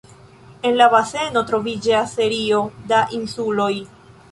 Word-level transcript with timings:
En 0.69 0.71
la 0.79 0.87
baseno 0.93 1.43
troviĝas 1.51 2.17
serio 2.21 2.65
da 2.95 3.05
insuloj. 3.21 3.71